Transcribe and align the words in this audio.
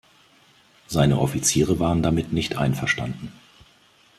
Seine 0.87 1.19
Offiziere 1.19 1.77
waren 1.77 2.01
damit 2.01 2.33
nicht 2.33 2.57
einverstanden. 2.57 3.31